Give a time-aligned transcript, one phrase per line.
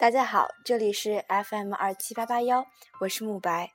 [0.00, 2.64] 大家好，这里是 FM 二七八八幺，
[3.02, 3.70] 我是慕白。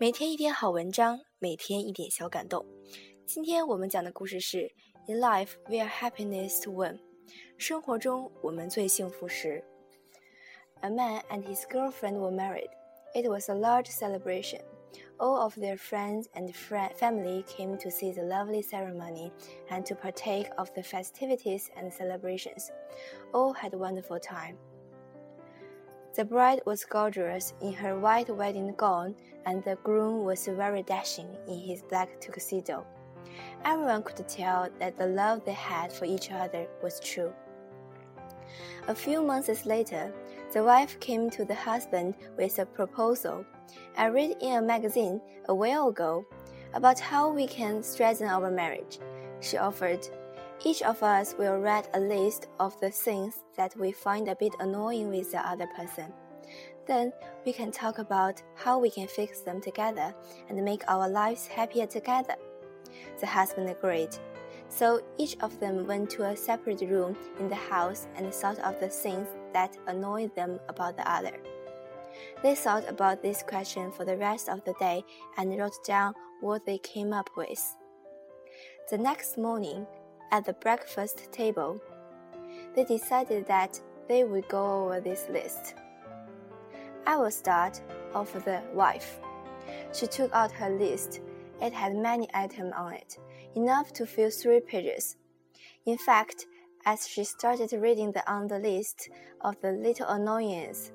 [0.00, 2.64] 每天一点好文章，每天一点小感动。
[3.26, 4.56] 今天我们讲的故事是
[5.06, 6.94] 《In Life We are Happiest When》，
[7.58, 9.62] 生活中我们最幸福时。
[10.80, 12.70] A man and his girlfriend were married.
[13.12, 14.62] It was a large celebration.
[15.18, 19.30] All of their friends and family came to see the lovely ceremony
[19.68, 22.70] and to partake of the festivities and celebrations.
[23.34, 24.56] All had a wonderful time.
[26.16, 31.28] The bride was gorgeous in her white wedding gown, and the groom was very dashing
[31.46, 32.86] in his black tuxedo.
[33.66, 37.34] Everyone could tell that the love they had for each other was true.
[38.88, 40.10] A few months later,
[40.54, 43.44] the wife came to the husband with a proposal.
[43.98, 45.20] I read in a magazine
[45.50, 46.24] a while ago
[46.72, 49.00] about how we can strengthen our marriage.
[49.40, 50.08] She offered,
[50.64, 54.54] Each of us will write a list of the things that we find a bit
[54.58, 56.12] annoying with the other person.
[56.86, 57.12] Then
[57.44, 60.14] we can talk about how we can fix them together
[60.48, 62.36] and make our lives happier together.
[63.20, 64.16] The husband agreed.
[64.68, 68.80] So each of them went to a separate room in the house and thought of
[68.80, 71.36] the things that annoyed them about the other.
[72.42, 75.04] They thought about this question for the rest of the day
[75.36, 77.76] and wrote down what they came up with.
[78.90, 79.86] The next morning,
[80.30, 81.80] at the breakfast table,
[82.74, 85.74] they decided that they would go over this list.
[87.06, 87.80] I will start
[88.14, 89.18] off with the wife.
[89.92, 91.20] She took out her list.
[91.60, 93.18] It had many items on it,
[93.54, 95.16] enough to fill three pages.
[95.86, 96.46] In fact,
[96.84, 99.08] as she started reading the on the list
[99.40, 100.92] of the little annoyances,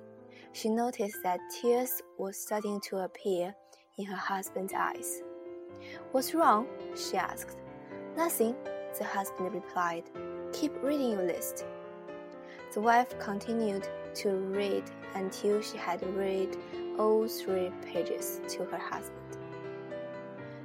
[0.54, 3.56] she noticed that tears were starting to appear
[3.98, 5.22] in her husband's eyes.
[6.12, 6.68] What's wrong?
[6.96, 7.58] she asked.
[8.16, 8.56] Nothing,
[8.98, 10.04] the husband replied.
[10.54, 11.66] Keep reading your list.
[12.74, 14.84] The wife continued to read
[15.16, 16.58] until she had read
[16.98, 19.18] all three pages to her husband.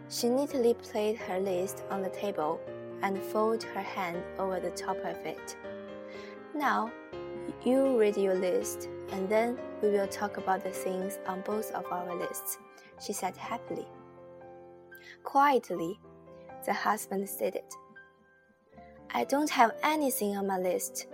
[0.08, 2.60] She neatly placed her list on the table
[3.02, 5.56] and folded her hand over the top of it.
[6.54, 6.92] Now,
[7.64, 11.84] you read your list, and then we will talk about the things on both of
[11.90, 12.58] our lists,
[13.04, 13.86] she said happily.
[15.22, 15.98] Quietly,
[16.64, 17.64] the husband stated,
[19.16, 21.06] I don't have anything on my list.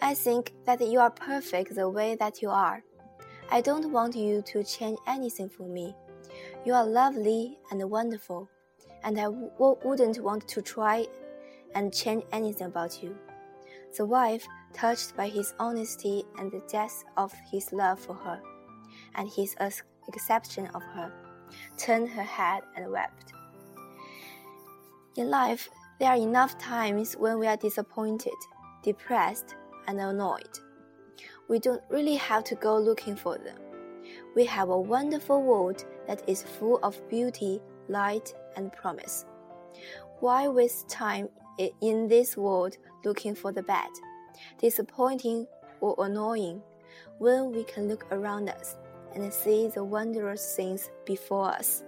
[0.00, 2.82] I think that you are perfect the way that you are.
[3.50, 5.94] I don't want you to change anything for me.
[6.64, 8.48] You are lovely and wonderful,
[9.04, 11.06] and I w- wouldn't want to try
[11.74, 13.14] and change anything about you.
[13.94, 18.40] The wife, touched by his honesty and the depth of his love for her,
[19.16, 19.54] and his
[20.08, 21.12] acceptance of her,
[21.76, 23.34] turned her head and wept.
[25.16, 25.68] In life,
[26.00, 28.32] there are enough times when we are disappointed,
[28.82, 29.54] depressed,
[29.86, 30.58] and annoyed.
[31.48, 33.58] We don't really have to go looking for them.
[34.34, 39.26] We have a wonderful world that is full of beauty, light, and promise.
[40.20, 41.28] Why waste time
[41.58, 43.90] in this world looking for the bad,
[44.58, 45.46] disappointing,
[45.82, 46.62] or annoying,
[47.18, 48.78] when we can look around us
[49.14, 51.84] and see the wondrous things before us?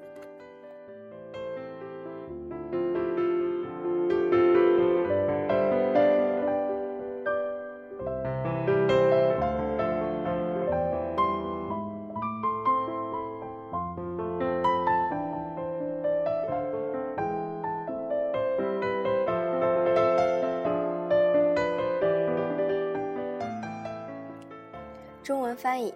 [25.57, 25.95] 翻译：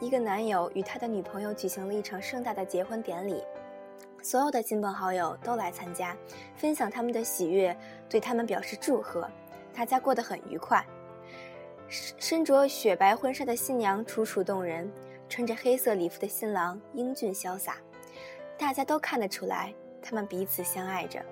[0.00, 3.42] 一个男友与他的女朋友举行了一场盛大的结婚典礼，
[4.22, 6.16] 所有的亲朋好友都来参加，
[6.54, 7.76] 分享他们的喜悦，
[8.08, 9.28] 对他们表示祝贺。
[9.74, 10.84] 大家过得很愉快。
[11.88, 14.90] 身着雪白婚纱的新娘楚楚动人，
[15.28, 17.76] 穿着黑色礼服的新郎英俊潇洒。
[18.58, 21.22] 大家都看得出来，他们彼此相爱着。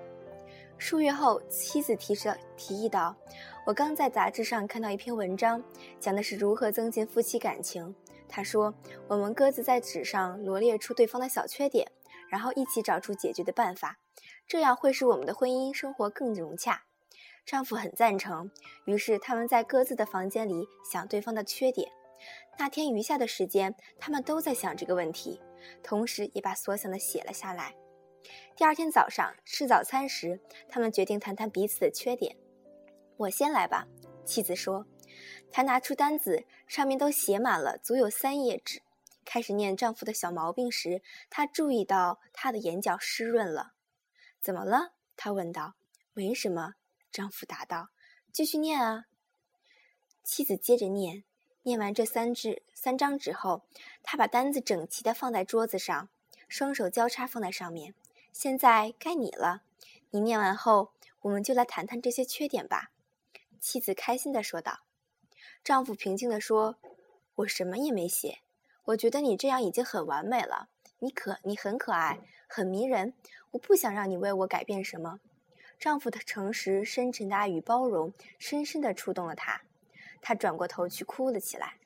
[0.77, 3.15] 数月后，妻子提着提议道。
[3.65, 5.63] 我刚在杂志上看到一篇文章，
[5.99, 7.95] 讲的是如何增进夫妻感情。
[8.27, 8.73] 他说
[9.07, 11.91] ：“我们各自在纸上罗列出对方的小缺点，
[12.29, 13.97] 然后一起找出解决的办法，
[14.47, 16.83] 这样会使我们的婚姻生活更融洽。”
[17.45, 18.51] 丈夫很赞成，
[18.85, 21.89] 于是他们在各自的房间里想对方的缺点。
[22.57, 25.39] 那天余下的时间，他们都在想这个问题，
[25.83, 27.75] 同时也把所想的写了下来。
[28.55, 30.39] 第二天早上吃早餐时，
[30.69, 32.37] 他们决定谈谈彼此的缺点。
[33.17, 33.87] 我先来吧，
[34.25, 34.85] 妻子说。
[35.51, 38.81] 她拿出单子，上面都写满了，足有三页纸。
[39.23, 43.73] 开始念丈夫的小毛病时，她注意到他的眼角湿润了。
[44.41, 44.93] 怎么了？
[45.15, 45.75] 她问道。
[46.13, 46.75] 没什么，
[47.11, 47.89] 丈夫答道。
[48.31, 49.05] 继续念啊。
[50.23, 51.23] 妻子接着念：
[51.63, 53.63] 念完这三纸三张纸后，
[54.01, 56.09] 她把单子整齐地放在桌子上，
[56.47, 57.93] 双手交叉放在上面。
[58.37, 59.61] 现在该你了，
[60.09, 60.91] 你念完后，
[61.21, 62.91] 我们就来谈谈这些缺点吧。
[63.61, 64.81] 妻子开心地说道。
[65.63, 66.75] 丈夫平静地说
[67.35, 68.39] ：“我什么也没写，
[68.87, 70.67] 我觉得你这样已经很完美了。
[70.99, 73.13] 你可你很可爱，很迷人。
[73.51, 75.21] 我不想让你为我改变什么。”
[75.79, 79.61] 丈夫的诚实、深沉的爱与包容，深深地触动了她。
[80.21, 81.77] 她转过头去哭了起来。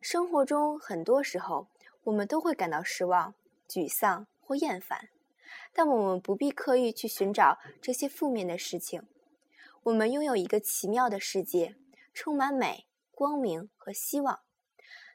[0.00, 1.68] 生活中很多时候，
[2.02, 3.34] 我们都会感到失望、
[3.68, 5.08] 沮丧或厌烦，
[5.72, 9.06] 但我们不必刻意去寻找这些负面的事情。
[9.84, 11.76] 我们拥有一个奇妙的世界，
[12.12, 14.40] 充满美、光明和希望。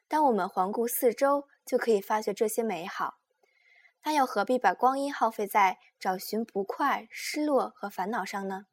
[0.08, 3.18] 当我们环顾四周，就可以发觉这些美好。
[4.04, 8.66] 那又何必把光阴耗费在找寻不快、失落和烦恼上呢？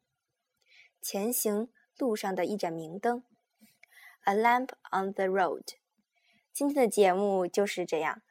[1.02, 3.24] 前行路上的一盏明灯
[4.24, 5.64] ，A lamp on the road。
[6.52, 8.22] 今天的节目就是这样。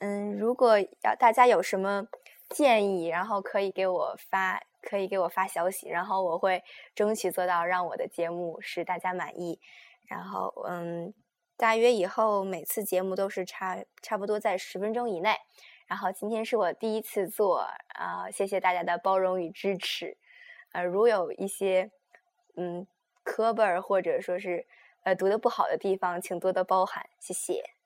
[0.00, 2.08] 嗯，如果要大家有什么
[2.52, 6.62] 建议，然后可以给我发，可以给我发消息，然后我会
[6.94, 9.58] 争取做到让我的节目使大家满意。
[10.06, 11.14] 然后，嗯，
[11.56, 15.36] 大约以后每次节目都是差差不多在十分钟以内。
[15.86, 20.16] 然后今天是我第一次做，啊，谢谢大家的包容与支持，
[20.72, 21.90] 呃，如有一些
[22.56, 22.86] 嗯
[23.22, 24.66] 磕巴或者说是
[25.04, 27.81] 呃读的不好的地方，请多多包涵，谢谢。